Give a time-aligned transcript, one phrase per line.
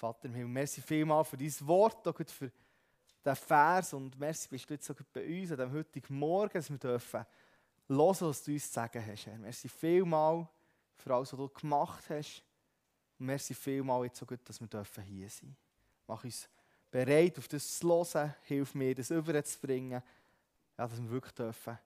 [0.00, 2.50] Vater im Himmel, merci vielmal für dein Wort, auch für
[3.22, 6.70] diesen Vers und merci bist du jetzt so bei uns an diesem heutigen Morgen, dass
[6.70, 7.26] wir dürfen
[7.86, 9.26] hören, was du uns zu sagen hast.
[9.26, 9.36] Herr.
[9.36, 10.48] Merci vielmal
[10.96, 12.42] für alles, was du gemacht hast.
[13.18, 15.54] Und merci vielmal jetzt so gut, dass wir dürfen hier sein.
[16.06, 16.48] Mach uns
[16.90, 18.34] bereit, auf das zu hören.
[18.44, 20.02] Hilf mir, das überzubringen.
[20.78, 21.78] Ja, dass wir wirklich dürfen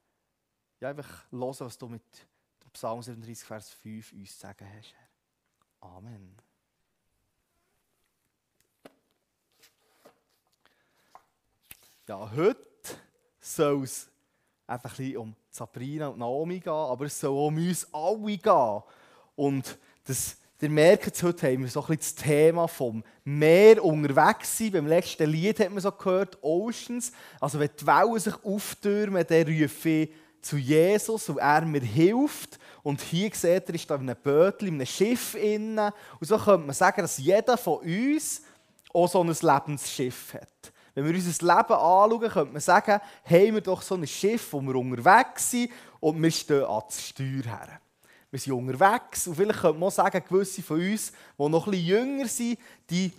[0.79, 2.05] ja, einfach hören, was du mit
[2.62, 4.95] dem Psalm 37, Vers 5 uns zu sagen hast.
[4.95, 5.91] Herr.
[5.96, 6.44] Amen.
[12.07, 12.59] Ja, heute
[13.41, 14.11] soll es
[14.67, 18.83] einfach ein um Sabrina und Naomi gehen, aber es soll auch um uns alle gehen.
[19.37, 24.73] Und das, ihr merkt heute haben wir so ein das Thema vom Meer unterwegs sein.
[24.73, 27.11] Beim letzten Lied hat man so gehört, Oceans.
[27.41, 30.11] Also wenn die Wellen sich auftürmen, dann rufe ich
[30.43, 32.59] zu Jesus und er mir hilft.
[32.83, 35.91] Und hier seht ihr, ist da in einem Bötchen, in einem Schiff innen.
[36.21, 38.43] Und so könnte man sagen, dass jeder von uns
[38.93, 40.74] auch so ein Lebensschiff hat.
[40.95, 44.60] Wenn wir unser Leben anschauen, könnte man sagen, haben wir doch so ein Schiff, wo
[44.60, 47.80] wir unterwegs sind und wir stehen an der Steuer her.
[48.30, 51.87] Wir sind unterwegs und vielleicht könnte man auch sagen, gewisse von uns, die noch bisschen
[51.87, 53.12] jünger sind, die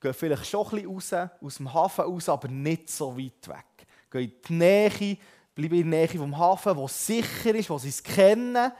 [0.00, 3.86] gehen vielleicht schon ein bisschen raus, aus dem Hafen raus, aber nicht so weit weg.
[4.10, 5.18] Gehen in die Nähe,
[5.54, 8.72] bleiben in der Nähe vom Hafen, wo es sicher ist, wo sie es kennen.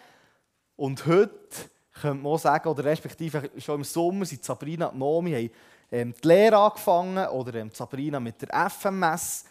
[0.77, 1.31] Und heute
[2.01, 5.51] könnte man auch sagen, oder respektive schon im Sommer sind Sabrina und Nomi haben
[5.91, 9.45] ähm, die Lehre angefangen, oder ähm, Sabrina mit der FMS,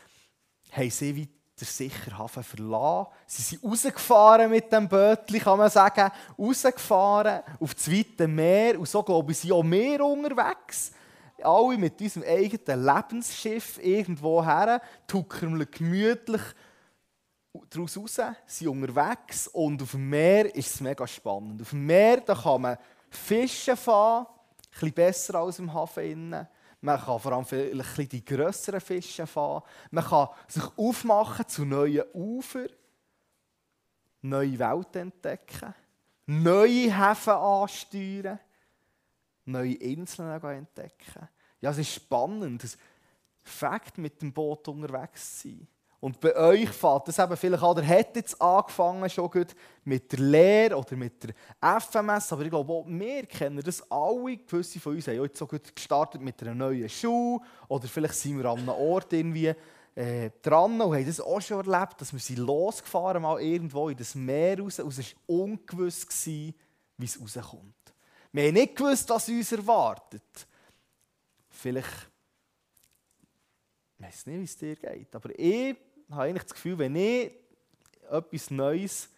[0.71, 3.07] haben sie wieder sicher Hafen verlassen.
[3.25, 6.11] Sie sind rausgefahren mit dem Bötchen, kann man sagen.
[6.37, 8.79] Rausgefahren auf das weite Meer.
[8.79, 10.91] Und so, glaube ich, sind auch mehr unterwegs.
[11.41, 16.41] Alle mit unserem eigenen Lebensschiff irgendwo her, tuckern gemütlich
[17.69, 19.47] daraus raus, sind unterwegs.
[19.47, 21.61] Und auf dem Meer ist es mega spannend.
[21.61, 22.77] Auf dem Meer da kann man
[23.09, 24.27] fischen fahren
[24.79, 26.47] bisschen besser als im Hafen innen.
[26.81, 29.63] Man kann vor allem vielleicht die grösseren Fische fahren.
[29.89, 32.69] Man kann sich aufmachen zu neuen Ufern,
[34.21, 35.73] neue Welt entdecken,
[36.27, 38.39] neue Häfen ansteuern,
[39.45, 41.29] neue Inseln entdecken.
[41.61, 42.77] Ja, es ist spannend, das
[43.43, 45.67] Fakt mit dem Boot unterwegs zu sein.
[45.99, 50.11] Und bei euch fällt das eben vielleicht an, der hat jetzt angefangen schon gut mit
[50.11, 54.37] der Lehre oder mit der FMS, aber ich glaube auch wir kennen das alle.
[54.37, 58.37] Gewisse von uns haben jetzt so gut gestartet mit einer neuen Schule oder vielleicht sind
[58.37, 59.53] wir an einem Ort irgendwie
[59.95, 63.97] äh, dran und haben das auch schon erlebt, dass wir sind losgefahren mal irgendwo in
[63.97, 66.53] das Meer raus und es war ungewiss, wie
[67.01, 67.73] es rauskommt.
[68.31, 70.47] Wir haben nicht gewusst, was uns erwartet.
[71.49, 72.11] Vielleicht
[73.99, 75.75] ich weiß nicht, wie es dir geht, aber ich
[76.11, 77.31] habe eigentlich das Gefühl, wenn ich
[78.09, 79.09] etwas Neues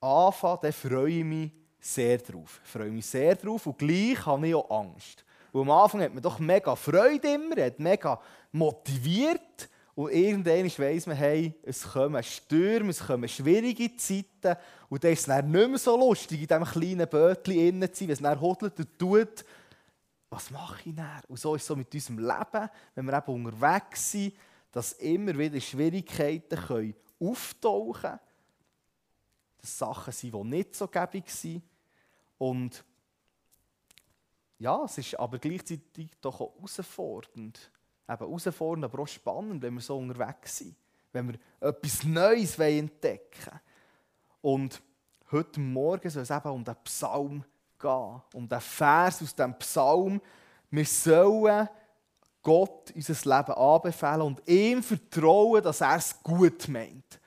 [0.00, 2.60] anfange, dann freue ich mich sehr drauf.
[2.64, 5.24] Ich freue mich sehr drauf und gleich habe ich auch Angst.
[5.52, 8.20] Und am Anfang hat man doch mega Freude immer, hat mega
[8.52, 14.56] motiviert und irgendwann weiss man, hey, es kommen Stürme, es kommen schwierige Zeiten
[14.88, 18.08] und dann ist es dann nicht mehr so lustig, in diesem kleinen Bötchen zu sein,
[18.08, 19.44] wenn es dann hodelt und tut.
[20.30, 21.20] Was mache ich dann?
[21.26, 24.34] Und so ist es so mit unserem Leben, wenn wir eben unterwegs sind,
[24.72, 28.20] dass immer wieder Schwierigkeiten können auftauchen können.
[29.58, 31.62] Dass Sachen sind, die nicht so gäbig sind.
[32.38, 32.84] Und
[34.58, 37.70] ja, es ist aber gleichzeitig doch auch herausfordernd.
[38.08, 40.76] Eben herausfordernd, aber auch spannend, wenn wir so unterwegs sind.
[41.12, 43.52] Wenn wir etwas Neues entdecken
[44.42, 44.60] wollen.
[44.60, 44.82] Und
[45.32, 47.44] heute Morgen soll es eben um den Psalm
[47.78, 48.22] gehen.
[48.32, 50.20] Um den Vers aus dem Psalm.
[50.70, 51.68] Wir sollen
[52.42, 57.20] Gott unser Leben anbefehlen und ihm vertrauen, dass er es gut meint.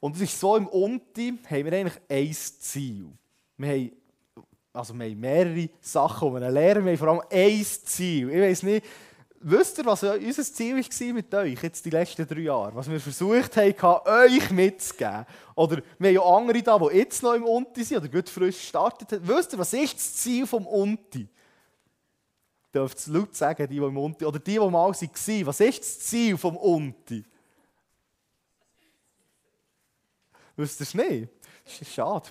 [0.00, 3.06] Und es ist so, im Unti haben wir eigentlich ein Ziel.
[3.56, 3.92] Wir haben,
[4.72, 8.30] also wir haben mehrere Sachen, die wir lernen, wir haben vor allem ein Ziel.
[8.30, 8.86] Ich weiß nicht,
[9.40, 12.74] wisst ihr, was unser Ziel war mit euch jetzt die letzten drei Jahre?
[12.74, 15.26] Was wir versucht haben, euch mitzugeben?
[15.54, 18.58] Oder wir haben ja andere da, die jetzt noch im Unti sind oder gut frisch
[18.58, 19.28] gestartet haben.
[19.28, 21.28] Wisst ihr, was ist das Ziel vom Unti?
[22.76, 25.46] Dürft es laut sagen, die, die im Unti, oder die, die mal waren.
[25.46, 27.24] Was ist das Ziel vom Unti?
[30.56, 31.28] Wisst ihr es nicht?
[31.64, 32.28] Das ist schade.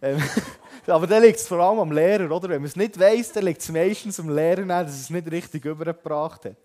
[0.00, 0.22] Ähm,
[0.86, 2.48] aber dann liegt es vor allem am Lehrer, oder?
[2.48, 5.64] Wenn man es nicht weiss, dann liegt es meistens am Lehrer, dass es nicht richtig
[5.64, 6.56] übergebracht hat.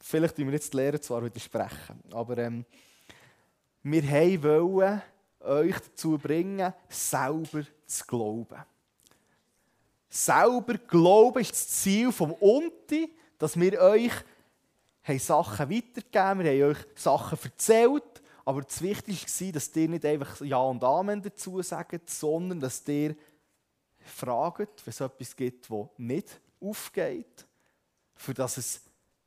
[0.00, 2.64] Vielleicht wollen wir jetzt die Lehrer zwar widersprechen, aber ähm,
[3.82, 5.02] wir wollen
[5.40, 8.64] euch dazu bringen, selber zu glauben
[10.08, 14.12] selber glauben ist das Ziel vom Unti, dass wir euch
[15.02, 20.04] haben Sachen weitergegeben wir haben euch Sachen erzählt, aber das Wichtigste war, dass ihr nicht
[20.04, 23.16] einfach Ja und Amen dazu sagt, sondern dass ihr
[24.00, 27.46] fragt, wenn es etwas gibt, das nicht aufgeht,
[28.14, 28.80] für dass es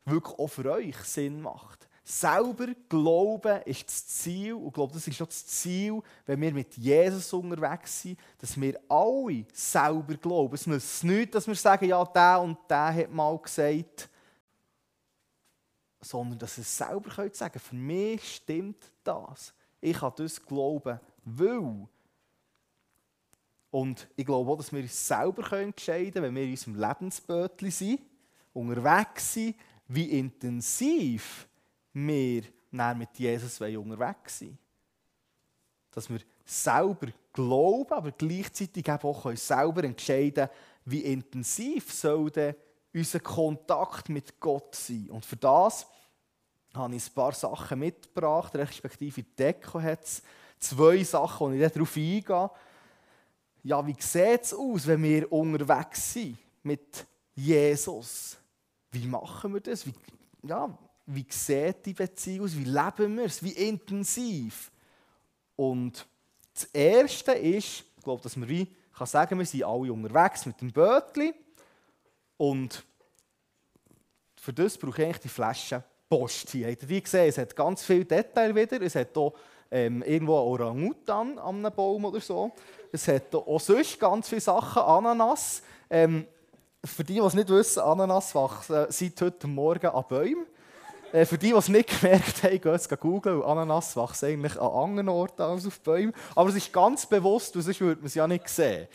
[0.05, 1.78] wirklich auch für euch Sinn macht.
[2.11, 6.51] Selber glauben ist das Ziel, und ich glaube, das ist auch das Ziel, wenn wir
[6.51, 10.55] mit Jesus unterwegs sind, dass wir alle selber glauben.
[10.55, 14.09] Es nützt nichts, dass wir sagen, ja, der und der hat mal gesagt,
[16.01, 19.53] sondern dass ihr selber könnt sagen, für mich stimmt das.
[19.79, 21.87] Ich kann das glauben, weil.
[23.69, 27.69] Und ich glaube auch, dass wir uns selber entscheiden können, wenn wir in unserem Lebensbötchen
[27.69, 28.01] sind,
[28.51, 29.55] unterwegs sind,
[29.87, 31.47] wie intensiv
[31.93, 34.57] wir mit Jesus unterwegs sind.
[35.91, 40.49] Dass wir selber glauben, aber gleichzeitig auch selber entscheiden
[40.85, 42.31] wie intensiv soll
[42.93, 45.09] unser Kontakt mit Gott sein.
[45.11, 45.85] Und für das
[46.73, 50.21] habe ich ein paar Sachen mitgebracht, respektive die Deko hat es
[50.59, 52.51] zwei Sachen, wo ich darauf eingehe.
[53.63, 58.37] Ja, wie sieht es aus, wenn wir unterwegs sind mit Jesus?
[58.91, 59.85] Wie machen wir das?
[59.85, 59.93] Wie,
[60.43, 60.77] ja,
[61.11, 62.55] wie sieht die Beziehung aus?
[62.55, 63.43] Wie leben wir es?
[63.43, 64.71] Wie intensiv?
[65.55, 66.05] Und
[66.53, 70.59] das Erste ist, ich glaube, dass man wie kann sagen, wir sind alle unterwegs mit
[70.59, 71.33] dem Bötli
[72.37, 72.83] und
[74.35, 76.69] für das brauche ich eigentlich die Flasche Post hier.
[76.69, 77.29] Habt ihr die gesehen?
[77.29, 78.81] Es hat ganz viele Details wieder.
[78.81, 79.33] Es hat hier
[79.71, 82.51] ähm, irgendwo einen Orangutan an einem Baum oder so.
[82.91, 84.81] Es hat auch sonst ganz viele Sachen.
[84.81, 85.61] Ananas.
[85.89, 86.25] Ähm,
[86.83, 90.45] für die, die es nicht wissen, Ananas wachsen seit heute Morgen an Bäumen.
[91.11, 93.43] Äh, für die, die es nicht gemerkt haben, geht es googeln.
[93.43, 96.13] Ananas wächst eigentlich an anderen Orten als auf Bäumen.
[96.35, 98.87] Aber es ist ganz bewusst, sonst würde man es ja nicht sehen.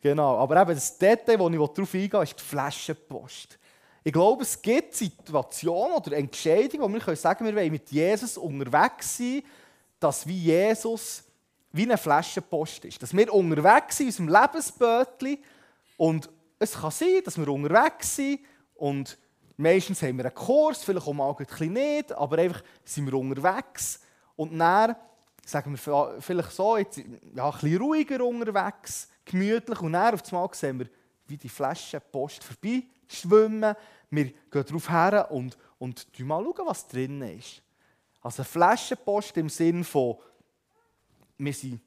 [0.00, 0.38] Genau.
[0.38, 3.58] Aber eben das Detail, wo ich darauf eingehe, ist die Flaschenpost.
[4.06, 8.36] Ich glaube, es gibt Situationen oder Entscheidungen, wo wir können sagen wir wollen mit Jesus
[8.36, 9.42] unterwegs sein,
[9.98, 11.24] dass wie Jesus
[11.72, 13.02] wie eine Flaschenpost ist.
[13.02, 15.38] Dass wir unterwegs sind in unserem Lebensbötchen
[15.96, 16.28] und
[16.58, 18.40] es kann sein, dass wir unterwegs sind
[18.74, 19.16] und
[19.56, 23.14] meistens haben wir einen Kurs, vielleicht auch mal ein bisschen nicht, aber einfach sind wir
[23.14, 24.00] unterwegs
[24.36, 24.96] und dann
[25.46, 27.04] sagen wir vielleicht so, jetzt, ja,
[27.46, 30.88] ein bisschen ruhiger unterwegs, gemütlich und dann auf einmal sehen wir,
[31.26, 33.74] wie die Flaschenpost vorbei schwimmen.
[34.10, 37.62] Wir gehen darauf her und, und schauen mal, was drin ist.
[38.22, 40.16] Also Flaschenpost im Sinn von,
[41.38, 41.80] wir sind,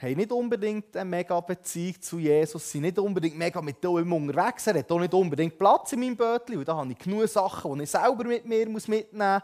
[0.00, 4.66] haben nicht unbedingt eine mega Beziehung zu Jesus, sind nicht unbedingt mega mit ihm unterwegs,
[4.66, 7.76] er hat auch nicht unbedingt Platz in meinem Bötchen, und da habe ich genug Sachen,
[7.76, 9.42] die ich selber mit mir muss mitnehmen muss.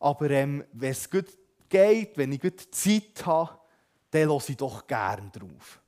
[0.00, 1.26] Aber ähm, wenn es gut
[1.68, 3.58] geht, wenn ich gut Zeit habe,
[4.10, 5.80] dann höre ich doch gerne drauf.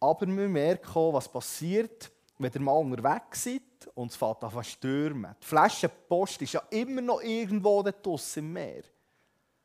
[0.00, 3.62] Aber wir merken was passiert, wenn ihr mal unterwegs seid
[3.94, 5.34] und es fängt an zu stürmen.
[5.42, 8.82] Die Flaschenpost ist ja immer noch irgendwo dort draussen im Meer.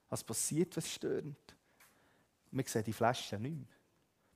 [0.09, 1.55] Was passiert, wenn es stürmt?
[2.53, 3.67] Wir sehen die Flaschen nicht mehr.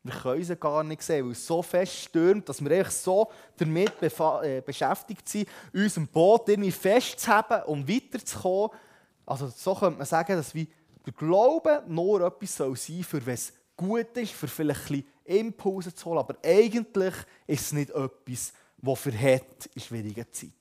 [0.03, 3.29] Wir können sie gar nicht sehen, weil es so fest stürmt, dass wir eigentlich so
[3.57, 8.77] damit äh, beschäftigt sind, unser Boot irgendwie festzuhalten, um weiterzukommen.
[9.25, 10.67] Also so könnte man sagen, dass wir
[11.05, 16.05] der Glaube nur etwas sein soll, für es gut ist, für vielleicht ein Impulse zu
[16.05, 17.13] holen, aber eigentlich
[17.45, 20.53] ist es nicht etwas, das verhält in schwierigen Zeiten.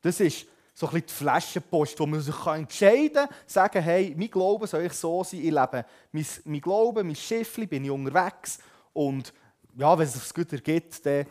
[0.00, 0.46] Das ist
[0.78, 4.84] so ein bisschen die Flaschenpost, wo man sich entscheiden kann, sagen, hey, mein Glaube soll
[4.84, 8.58] ich so sein, ich lebe mein, mein Glaube, mein Schiffli, bin ich unterwegs
[8.92, 9.34] und
[9.76, 11.26] ja, wenn es sich gut ergibt, dann,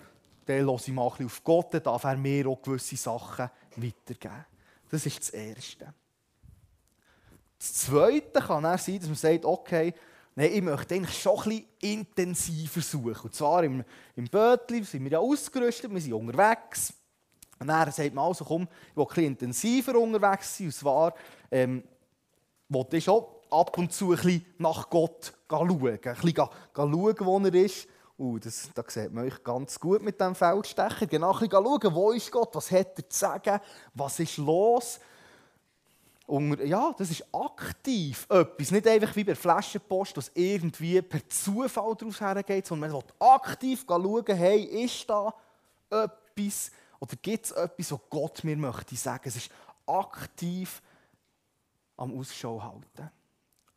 [0.45, 3.49] dann höre ich mal ein bisschen auf Gott, dann darf er mir auch gewisse Sachen
[3.77, 4.45] weitergeben.
[4.89, 5.93] Das ist das Erste.
[7.57, 9.93] Das Zweite kann er sein, dass man sagt, okay,
[10.35, 13.23] Nein, ich möchte eigentlich schon ein bisschen intensiver suchen.
[13.23, 13.83] Und zwar im,
[14.15, 16.93] im Bötli sind wir ja ausgerüstet, wir sind unterwegs.
[17.59, 20.67] Und dann sagt man also, komm, ich will ein intensiver unterwegs sein.
[20.67, 21.13] Und zwar
[21.51, 21.83] ähm,
[22.69, 25.87] wollte ich schon ab und zu ein bisschen nach Gott schauen.
[25.87, 27.87] Ein bisschen schauen, wo er ist.
[28.19, 31.05] Uh, das, da sieht man euch ganz gut mit dem Feldstecher.
[31.05, 33.59] Genau ein bisschen schauen, wo ist Gott, was hat er zu sagen,
[33.93, 34.99] was ist los.
[36.25, 38.71] Und ja, das ist aktiv etwas.
[38.71, 43.85] Nicht einfach wie bei Flaschenpost, dass irgendwie per Zufall daraus hergeht, sondern man will aktiv
[43.87, 45.33] schauen, hey, ist da
[45.89, 49.23] etwas oder gibt es etwas, was Gott mir möchte sagen.
[49.25, 49.51] Es ist
[49.85, 50.81] aktiv
[51.95, 53.11] am Ausschau halten.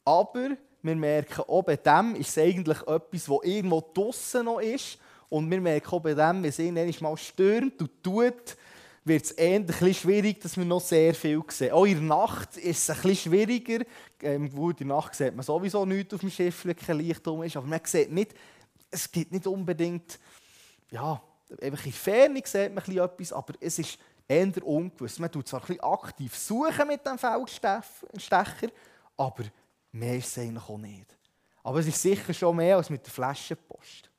[0.05, 4.99] Aber wir merken, auch bei dem ist es eigentlich etwas, das irgendwo draußen noch ist.
[5.29, 8.57] Und wir merken auch bei dem, wenn es ihn mal stürmt und tut,
[9.05, 11.73] wird es eher ein bisschen schwierig, dass wir noch sehr viel sehen.
[11.73, 13.85] Auch in der Nacht ist es ein bisschen schwieriger.
[14.23, 17.57] Ähm, in der Nacht sieht man sowieso nichts auf dem Schiff, kein Licht ist.
[17.57, 18.35] Aber man sieht nicht,
[18.91, 20.19] es gibt nicht unbedingt,
[20.91, 21.23] ja,
[21.63, 25.19] einfach in Ferne sieht man etwas, aber es ist eher ungewiss.
[25.19, 28.69] Man tut zwar aktiv suchen mit dem Feldstecher,
[29.17, 29.45] aber
[29.93, 31.17] mehr ist es eigentlich auch nicht.
[31.63, 34.11] Aber es ist sicher schon mehr als mit der Flaschenpost.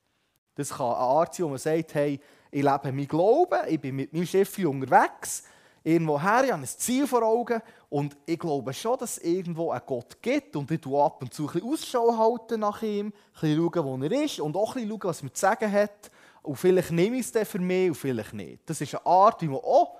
[0.55, 2.19] Das kann eine Art sein, wo man sagt, hey,
[2.53, 5.43] Ich lebe mein Glauben, ich bin mit meinem Schiff unterwegs,
[5.85, 9.71] irgendwo her, ich habe ein Ziel vor Augen und ich glaube schon, dass es irgendwo
[9.71, 13.07] einen Gott gibt und ich tue ab und zu ein bisschen Ausschau halten nach ihm,
[13.07, 15.71] ein bisschen schauen, wo er ist und auch ein bisschen schauen, was er zu sagen
[15.71, 16.11] hat.
[16.43, 18.69] Und vielleicht nehme ich es dann für mich und vielleicht nicht.
[18.69, 19.97] Das ist eine Art, wie man auch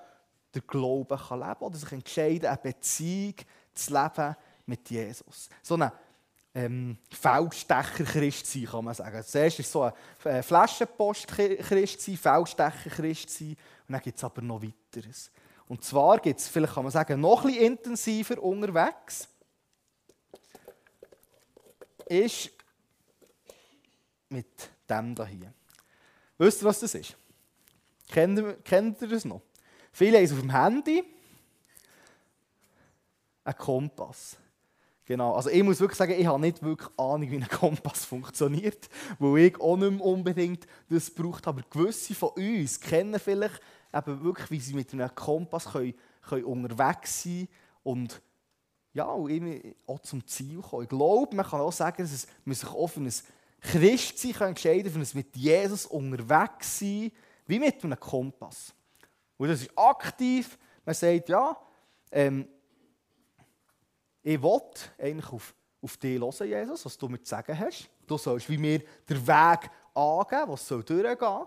[0.54, 3.36] den Glauben kann leben kann oder sich entscheiden, eine Beziehung
[3.74, 5.50] zu leben mit Jesus.
[5.62, 5.94] So eine
[6.54, 9.24] ähm, Feldstecher-Christ sein, kann man sagen.
[9.24, 9.94] Zuerst ist so ein
[10.26, 13.56] äh, Flaschenpost-Christ sein, Feldstecher-Christ sein
[13.88, 15.32] und dann gibt es aber noch weiteres.
[15.68, 19.30] Und zwar gibt es, vielleicht kann man sagen, noch ein bisschen intensiver unterwegs,
[22.08, 22.52] ist
[24.28, 25.54] mit dem hier.
[26.42, 27.16] Wisst ihr, was das ist?
[28.08, 29.42] Kennt, kennt ihr das noch?
[29.92, 31.04] Viele haben es auf dem Handy.
[33.44, 34.38] Ein Kompass.
[35.06, 35.36] Genau.
[35.36, 39.38] Also ich muss wirklich sagen, ich habe nicht wirklich Ahnung, wie ein Kompass funktioniert, weil
[39.38, 41.46] ich auch nicht unbedingt das braucht.
[41.48, 43.62] Aber gewisse von uns kennen vielleicht
[43.94, 45.94] eben wirklich, wie sie mit einem Kompass können,
[46.28, 47.50] können unterwegs sein
[47.84, 48.20] und
[48.94, 50.84] ja, auch zum Ziel kommen.
[50.84, 52.90] Ich glaube, man kann auch sagen, dass man sich auch
[53.62, 57.12] für ein Christsein entscheiden für ein mit Jesus unterwegs sein,
[57.46, 58.74] wie mit einem Kompass.
[59.38, 60.58] Und das ist aktiv.
[60.84, 61.56] Man sagt, ja,
[62.12, 62.48] ähm,
[64.24, 64.62] ich will
[65.00, 67.90] eigentlich auf, auf dich hören, Jesus, was du mir zu sagen hast.
[68.08, 71.46] Du sollst wie mir den Weg angeben, was soll durchgehen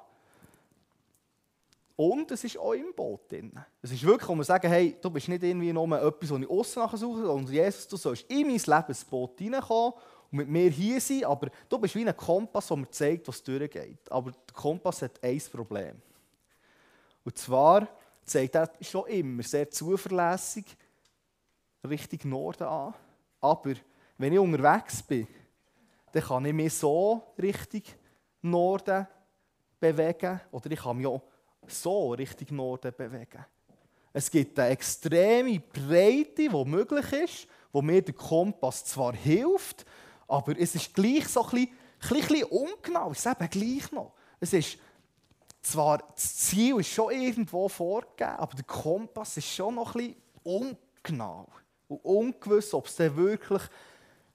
[1.97, 3.53] Und es ist auch im Boot drin.
[3.83, 6.77] Es ist wirklich, wo wir sagen, hey, du bist nicht irgendwie nur etwas, was ich
[6.77, 9.95] nachher suche, sondern Jesus, du sollst in mein Lebensboot hineinkommen
[10.35, 13.41] und mit mir hier sein, aber du bist wie ein Kompass, der mir zeigt, was
[13.41, 14.11] durchgeht.
[14.11, 16.03] Aber der Kompass hat ein Problem.
[17.25, 17.87] Und zwar
[18.25, 20.65] zeigt er schon immer sehr zuverlässig
[21.89, 22.95] Richtung Norden an.
[23.41, 23.75] Aber
[24.19, 25.29] wenn ich unterwegs bin,
[26.11, 27.83] dann kann ich mich so Richtung
[28.43, 29.07] Norden
[29.79, 31.23] bewegen oder ich kann mich auch
[31.65, 33.45] so Richtung Norden bewegen.
[34.13, 39.87] Es gibt eine extreme Breite, die möglich ist, wo mir der Kompass zwar hilft,
[40.29, 41.69] aber es ist gleich so ein bisschen,
[42.01, 43.11] ein bisschen ungenau.
[43.11, 44.13] Es ist eben gleich noch.
[44.41, 44.79] Es ist
[45.63, 50.67] zwar das Ziel ist schon irgendwo vorgegeben, aber der Kompass ist schon noch ein bisschen
[51.03, 51.47] ungenau
[51.89, 53.63] und ungewiss, ob es dann wirklich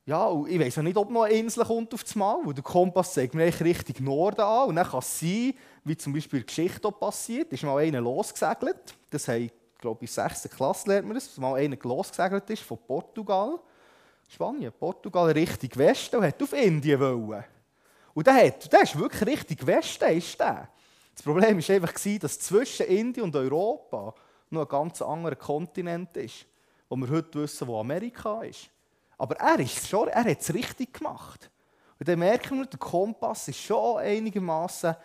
[0.10, 2.52] ja, und ich weiß auch nicht, ob noch eine Insel kommt auf das Mal, wo
[2.52, 5.54] der Kompass zeigt mir Richtung Norden an und dann kann es sein,
[5.84, 10.16] wie zum Beispiel die Geschichte passiert, ist mal einer losgesegelt, das haben, glaube ich, in
[10.16, 10.50] der 6.
[10.50, 13.60] Klasse lernt man das, dass mal einer losgesegelt ist von Portugal,
[14.30, 17.44] Spanien, Portugal Richtung Westen und hat auf Indien wollen.
[18.14, 20.70] Und der, hat, der ist wirklich Richtung Westen, ist der.
[21.16, 24.14] Das Problem war einfach, dass zwischen Indien und Europa
[24.52, 26.46] noch ein ganz anderer Kontinent ist,
[26.88, 28.70] wo wir heute wissen, wo Amerika ist.
[29.18, 31.50] Aber er, ist schon, er hat es richtig gemacht.
[32.00, 34.96] Und dann merken wir, der Kompass ist schon einigermaßen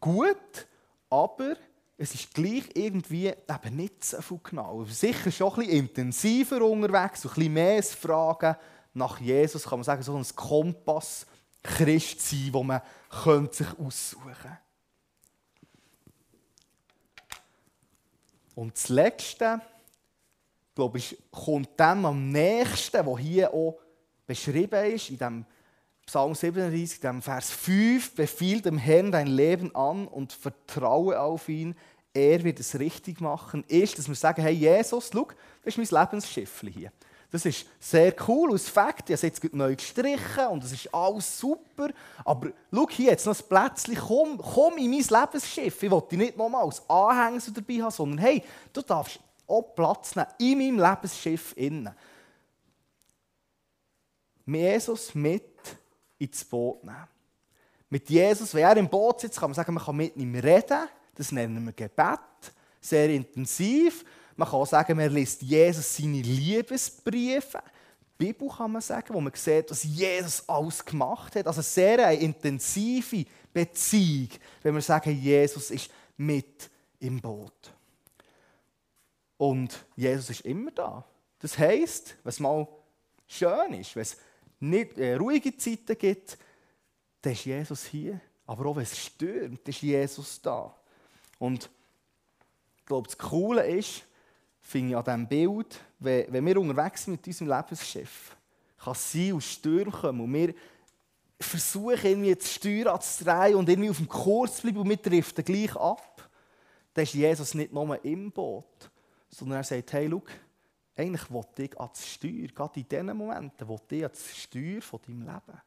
[0.00, 0.66] gut,
[1.08, 1.54] aber
[2.02, 4.84] es ist gleich irgendwie eben nicht so viel genau.
[4.86, 8.56] Sicher schon ein bisschen intensiver unterwegs, so ein bisschen mehr Fragen
[8.92, 11.26] nach Jesus, kann man sagen, so ein Kompass
[11.62, 12.82] Christ sein, wo man
[13.52, 14.58] sich aussuchen könnte.
[18.56, 19.60] Und das Letzte,
[20.74, 23.78] glaube ich, kommt dem am nächsten, was hier auch
[24.26, 25.46] beschrieben ist, in dem
[26.06, 31.76] Psalm 37, dem Vers 5, befiehl dem Herrn dein Leben an und vertraue auf ihn,
[32.14, 35.28] er wird es richtig machen, ist, dass wir sagen, hey Jesus, schau,
[35.64, 36.92] das ist mein Lebensschiff hier.
[37.30, 39.08] Das ist sehr cool aus Fakt.
[39.08, 41.88] Ich habe es jetzt neu gestrichen und es ist alles super.
[42.26, 43.96] Aber schau hier, jetzt noch ein Plätzchen.
[43.96, 45.82] Komm, komm in mein Lebensschiff.
[45.82, 50.14] Ich wollte dich nicht nochmal als Anhängsel dabei haben, sondern hey, du darfst auch Platz
[50.14, 51.54] nehmen in meinem Lebensschiff.
[51.56, 51.94] Innen.
[54.44, 55.58] Jesus mit
[56.18, 57.08] ins Boot nehmen.
[57.88, 60.88] Mit Jesus, wenn er im Boot sitzt, kann man sagen, man kann mit ihm reden.
[61.14, 62.18] Das nennen wir Gebet.
[62.80, 64.04] Sehr intensiv.
[64.36, 67.62] Man kann auch sagen, man liest Jesus seine Liebesbriefe.
[68.18, 71.46] Die Bibel kann man sagen, wo man sieht, was Jesus alles gemacht hat.
[71.46, 74.28] Also sehr eine intensive Beziehung,
[74.62, 77.72] wenn wir sagen, Jesus ist mit im Boot.
[79.36, 81.04] Und Jesus ist immer da.
[81.40, 82.66] Das heisst, was mal
[83.26, 84.16] schön ist, wenn es
[84.60, 86.38] nicht äh, ruhige Zeiten gibt,
[87.20, 88.20] dann ist Jesus hier.
[88.46, 90.74] Aber auch wenn es stürmt, ist Jesus da.
[91.42, 91.68] Und
[92.78, 94.04] ich glaube, das Coole ist,
[94.60, 98.36] finde ich an diesem Bild, wenn, wenn wir unterwegs sind mit unserem Lebensschiff,
[98.78, 100.54] kann es sein, aus Stürmen kommen und wir
[101.40, 105.44] versuchen, irgendwie das Steuer anzudrehen und irgendwie auf dem Kurs zu bleiben und wir driften
[105.44, 106.30] gleich ab,
[106.94, 108.88] dann ist Jesus nicht nur im Boot,
[109.28, 110.22] sondern er sagt, hey, schau,
[110.94, 115.22] eigentlich will ich ans Steuer, gerade in diesen Momenten, will ich ans Steuer von deinem
[115.22, 115.60] Leben.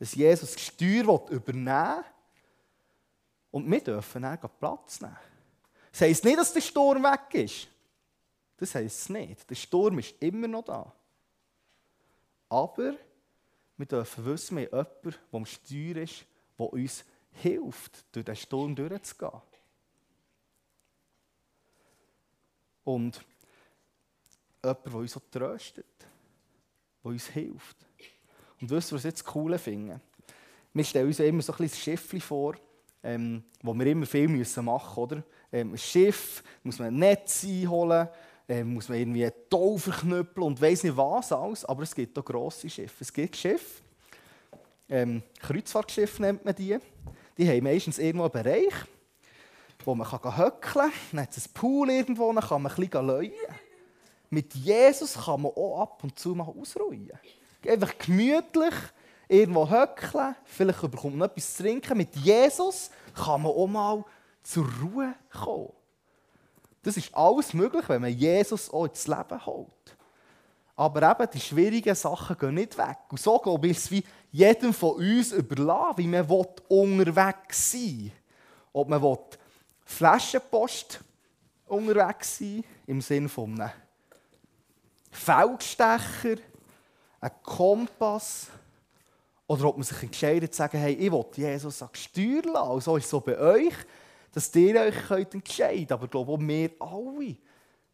[0.00, 2.04] Dass Jesus das Steuer übernehmen will,
[3.52, 5.16] Und wir dürfen dann Platz nehmen.
[5.92, 7.68] Das heisst nicht, dass der Sturm weg ist.
[8.56, 9.48] Das heisst es nicht.
[9.48, 10.92] Der Sturm ist immer noch da.
[12.48, 12.94] Aber
[13.76, 16.24] wir dürfen wissen, wir haben jemanden, der am Steuer ist,
[16.58, 19.42] der uns hilft, durch den Sturm durchzugehen.
[22.84, 23.24] Und
[24.64, 26.06] jemand, der uns auch tröstet,
[27.04, 27.76] der uns hilft.
[28.60, 30.00] Und wisst ihr, was ich jetzt cool finde?
[30.72, 32.56] Wir stellen uns immer so ein Schiff vor,
[33.02, 35.24] ähm, wo wir immer viel müssen machen müssen.
[35.52, 38.08] Ähm, ein Schiff, muss man ein Netz einholen,
[38.48, 41.64] ähm, muss man irgendwie einen Tau verknüppeln und weiss nicht was alles.
[41.64, 42.96] Aber es gibt auch grosse Schiffe.
[43.00, 43.82] Es gibt Schiffe,
[44.88, 46.78] ähm, Kreuzfahrtschiffe nennt man die.
[47.38, 48.74] Die haben meistens irgendwo einen Bereich,
[49.84, 50.92] wo man höckeln kann.
[51.12, 53.32] Dann hat es einen Pool irgendwo, dann kann man ein bisschen leuen.
[54.28, 57.10] Mit Jesus kann man auch ab und zu mal ausruhen.
[57.66, 58.74] Einfach gemütlich
[59.32, 61.96] irgendwo höckeln, vielleicht bekommt man etwas zu trinken.
[61.96, 64.04] Mit Jesus kann man auch mal
[64.42, 65.72] zur Ruhe kommen.
[66.82, 69.96] Das ist alles möglich, wenn man Jesus auch ins Leben holt.
[70.74, 72.98] Aber eben, die schwierigen Sachen gehen nicht weg.
[73.10, 76.28] Und so glaube ich, es wie jedem von uns überlassen, wie man
[76.68, 78.12] unterwegs sein will.
[78.72, 79.18] Ob man
[79.84, 81.00] Flaschenpost
[81.66, 83.70] unterwegs sein im Sinne von einem
[85.10, 86.36] Feldstecher,
[87.20, 88.48] einem Kompass,
[89.46, 92.70] oder ob man sich entscheidet zu sagen, hey, ich will Jesus an Steuer lassen.
[92.70, 93.74] Und so ist es so bei euch,
[94.32, 95.92] dass ihr euch entscheiden könnt.
[95.92, 97.36] Aber ich glaube auch wir alle.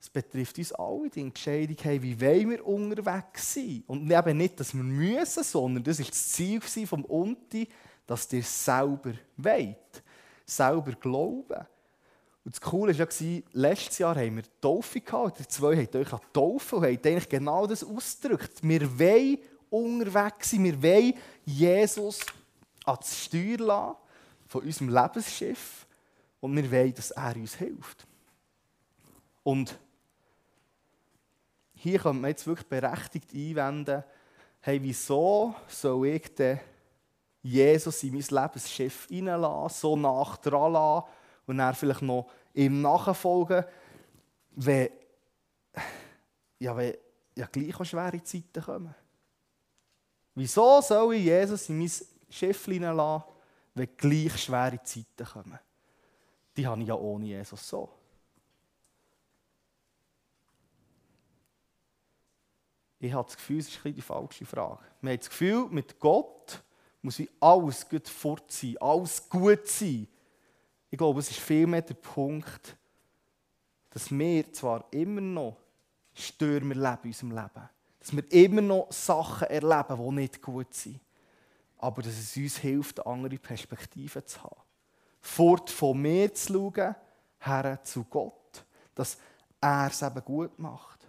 [0.01, 3.83] Es betrifft uns alle, die Entscheidung, hey, wie wollen wir unterwegs sein?
[3.89, 7.69] Und eben nicht, dass wir müssen, sondern das war das Ziel vom Unti,
[8.07, 10.03] dass ihr selber wollt.
[10.47, 11.67] Selber glauben.
[12.45, 15.41] Und das Coole war ja, letztes Jahr haben wir Taufe gehabt.
[15.41, 18.63] Die zwei haben euch an Taufe und haben eigentlich genau das ausgedrückt.
[18.63, 19.39] Wir wollen
[19.71, 20.65] unterwegs sein.
[20.65, 21.15] Wir wollen
[21.45, 22.21] Jesus
[22.85, 23.97] ans Steuer lassen
[24.47, 25.87] von unserem Lebensschiff
[26.41, 28.07] und wir wollen, dass er uns hilft.
[29.43, 29.79] Und
[31.75, 34.05] hier kann man jetzt wirklich berechtigt einwenden,
[34.61, 36.61] hey, wieso soll ich denn
[37.43, 41.07] Jesus in mein Lebensschiff reinlassen, so nach dran lassen
[41.47, 43.65] und dann vielleicht noch ihm nachfolgen,
[44.57, 44.91] wenn
[46.59, 46.95] ja, wenn
[47.37, 48.95] ja gleich auch schwere Zeiten kommen.
[50.39, 51.91] Wieso soll ich Jesus in mein
[52.31, 53.25] Schiff lassen,
[53.75, 55.59] wenn gleich schwere Zeiten kommen?
[56.57, 57.89] Die habe ich ja ohne Jesus so.
[63.01, 64.85] Ich habe das Gefühl, es ist die falsche Frage.
[65.01, 66.63] Man hat das Gefühl, mit Gott
[67.03, 70.07] muss ich alles gut fort sein, alles gut sein.
[70.89, 72.77] Ich glaube, es ist vielmehr der Punkt,
[73.91, 75.57] dass wir zwar immer noch
[76.15, 77.69] Stürme erleben in unserem Leben
[78.01, 81.01] dass wir immer noch Sachen erleben, die nicht gut sind.
[81.79, 84.61] Aber dass es uns hilft, andere Perspektiven zu haben.
[85.21, 86.95] Fort von mir zu schauen,
[87.41, 88.65] her zu Gott.
[88.95, 89.19] Dass
[89.61, 91.07] er es eben gut macht.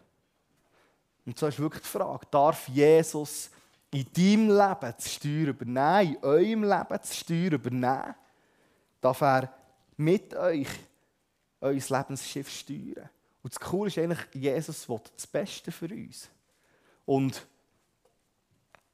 [1.26, 3.52] Und so ist wirklich die Frage, darf Jesus
[3.92, 8.16] in deinem Leben das Steuer übernehmen, in eurem Leben das Steuer übernehmen?
[9.02, 9.54] Darf er
[9.98, 10.68] mit euch
[11.62, 13.10] euer Lebensschiff steuern?
[13.42, 16.30] Und das Coole ist eigentlich, Jesus will das Beste für uns.
[17.10, 17.48] Und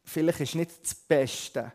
[0.06, 1.74] vielleicht ist nicht das Beste,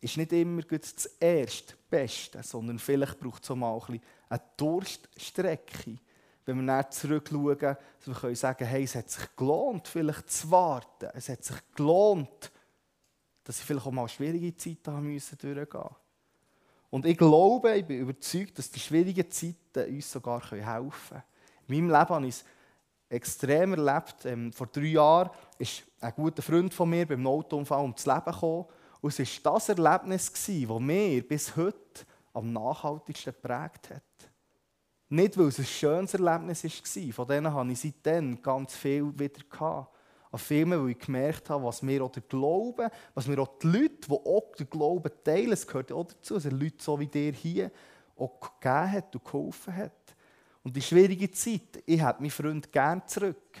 [0.00, 5.98] ist nicht immer das erste Beste, sondern vielleicht braucht es auch mal ein eine Durststrecke.
[6.44, 10.48] Wenn wir dann zurückschauen, dass wir können sagen, hey, es hat sich gelohnt, vielleicht zu
[10.52, 11.08] warten.
[11.12, 12.52] Es hat sich gelohnt,
[13.42, 15.96] dass ich vielleicht auch mal schwierige Zeiten haben müssen durchgehen.
[16.88, 21.22] Und ich glaube, ich bin überzeugt, dass die schwierigen Zeiten uns sogar helfen können.
[21.66, 22.44] In meinem Leben habe ich es
[23.08, 24.24] extrem erlebt.
[24.24, 28.66] Ähm, vor drei Jahren ist ein guter Freund von mir beim Autounfall ums Leben gekommen.
[29.00, 34.02] Und es war das Erlebnis, das mir bis heute am nachhaltigsten geprägt hat.
[35.08, 39.88] Nicht, weil es ein schönes Erlebnis war, von denen habe ich seitdem ganz viel wieder.
[40.32, 43.68] An Filmen, weil ich gemerkt habe, was mir auch der Glaube, was mir auch die
[43.68, 47.30] Leute, die auch den Glauben teilen, es gehört auch dazu, also Leute so wie dir
[47.30, 47.70] hier,
[48.16, 49.92] auch gegeben hat und geholfen hat.
[50.64, 53.60] Und die schwierige Zeit, ich hätte meinen Freund gerne zurück.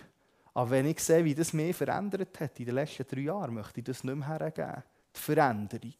[0.54, 3.80] Aber wenn ich sehe, wie das mich verändert hat in den letzten drei Jahren, möchte
[3.80, 4.82] ich das nicht mehr hergeben.
[5.14, 5.94] Die Veränderung.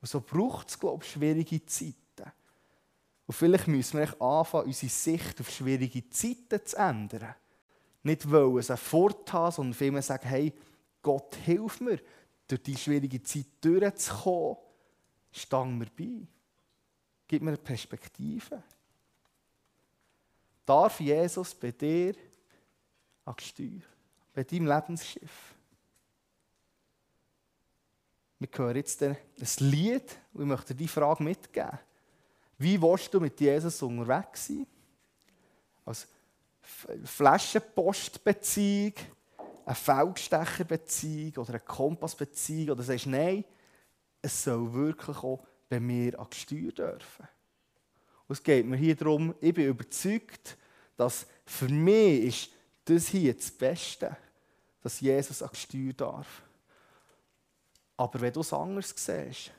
[0.00, 2.32] Und so braucht es, glaube ich, schwierige Zeiten.
[3.26, 7.34] Und vielleicht müssen wir anfangen, unsere Sicht auf schwierige Zeiten zu ändern.
[8.02, 10.52] Nicht wollen es Fort haben, sondern vielmehr sagen, hey,
[11.02, 12.00] Gott hilf mir,
[12.48, 14.56] durch diese schwierige Zeit durchzukommen.
[15.30, 16.26] Stang mir bei.
[17.28, 18.62] Gib mir eine Perspektive.
[20.70, 22.14] Darf Jesus bei dir
[23.24, 23.82] an die Steuer,
[24.32, 25.56] bei deinem Lebensschiff?
[28.38, 29.16] Wir hören jetzt ein
[29.58, 31.76] Lied und ich möchte dir die Frage mitgeben.
[32.56, 34.64] Wie willst du mit Jesus unterwegs sein?
[35.84, 36.06] Als
[37.04, 38.94] Flaschenpostbeziehung,
[39.66, 42.76] eine Feldstecherbeziehung oder eine Kompassbeziehung?
[42.76, 43.44] Oder sagst du, nein,
[44.22, 47.26] es soll wirklich auch bei mir an die Steuer dürfen.
[48.30, 50.56] Und es geht mir hier darum, ich bin überzeugt,
[50.96, 52.50] dass für mich ist
[52.84, 54.16] das hier das Beste,
[54.84, 56.40] dass Jesus an Steuer darf.
[57.96, 59.50] Aber wenn du es anders siehst,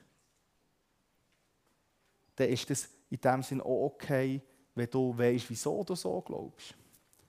[2.37, 4.39] dann ist es in dem Sinne auch okay,
[4.73, 6.73] wenn du weißt, wieso du so glaubst.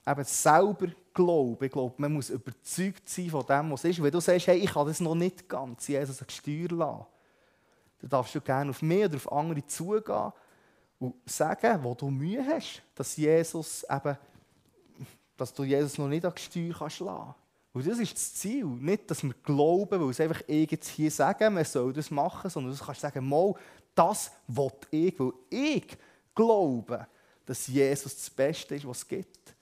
[0.06, 1.64] Eben selber glauben.
[1.64, 4.00] Ich glaube, man muss überzeugt sein von dem, was ist.
[4.00, 7.06] Wenn du sagst, hey, ich kann das noch nicht ganz, Jesus an die Steuer lassen,
[7.98, 10.32] dann darfst du gerne auf mich oder auf andere zugehen
[11.02, 14.16] und sagen, wo du Mühe hast, dass Jesus eben,
[15.36, 17.34] dass du Jesus noch nicht an die Steuer kannst lassen.
[17.72, 18.66] Und das ist das Ziel.
[18.66, 22.76] Nicht, dass wir glauben, weil es einfach jetzt hier sagen, man soll das machen, sondern
[22.76, 23.52] du kannst sagen, mal,
[23.96, 25.98] das will ich, weil ich
[26.34, 27.06] glaube,
[27.46, 29.56] dass Jesus das Beste ist, was es gibt.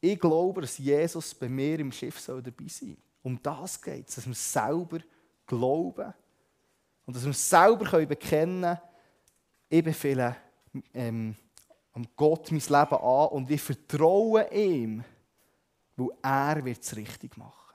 [0.00, 2.96] Ich glaube, dass Jesus bei mir im Schiff soll dabei sein soll.
[3.24, 5.00] Um das geht es, dass wir selber
[5.46, 6.14] glauben
[7.06, 8.78] und dass wir selber bekennen können,
[9.68, 10.36] ich befehle
[10.94, 11.36] ähm,
[12.16, 15.04] Gott mein Leben an und ich vertraue ihm,
[15.96, 17.65] weil er es richtig machen